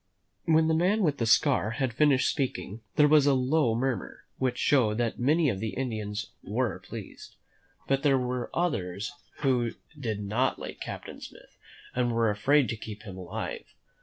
When 0.45 0.67
the 0.67 0.73
man 0.73 1.03
with 1.03 1.19
the 1.19 1.27
scar 1.27 1.69
had 1.77 1.93
finished 1.93 2.27
speaking, 2.27 2.81
there 2.95 3.07
was 3.07 3.27
a 3.27 3.35
low 3.35 3.75
murmur, 3.75 4.23
which 4.39 4.57
showed 4.57 4.97
that 4.97 5.19
many 5.19 5.47
of 5.47 5.59
the 5.59 5.75
Indians 5.75 6.31
were 6.41 6.79
pleased. 6.79 7.35
But 7.87 8.01
there 8.01 8.17
were 8.17 8.49
others 8.51 9.11
who 9.41 9.73
did 9.99 10.23
not 10.23 10.57
like 10.57 10.79
Captain 10.81 11.21
Smith 11.21 11.55
and 11.93 12.13
were 12.13 12.31
afraid 12.31 12.67
to 12.69 12.75
keep 12.75 13.03
him 13.03 13.15
alive. 13.15 13.65